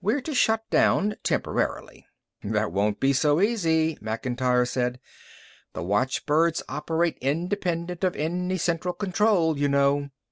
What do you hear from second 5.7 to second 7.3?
"The watchbirds operate